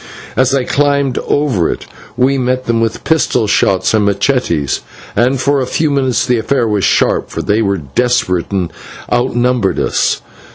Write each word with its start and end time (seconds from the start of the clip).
As 0.35 0.49
they 0.49 0.65
climbed 0.65 1.19
over 1.27 1.69
it 1.69 1.85
we 2.17 2.39
met 2.39 2.65
them 2.65 2.81
with 2.81 3.03
pistol 3.03 3.45
shots 3.45 3.93
and 3.93 4.07
/machetes/, 4.07 4.79
and 5.15 5.39
for 5.39 5.61
a 5.61 5.67
few 5.67 5.91
minutes 5.91 6.25
the 6.25 6.39
affair 6.39 6.67
was 6.67 6.83
sharp, 6.83 7.29
for 7.29 7.43
they 7.43 7.61
were 7.61 7.77
desperate, 7.77 8.49
and 8.51 8.73
outnumbered 9.13 9.79
us. 9.79 10.23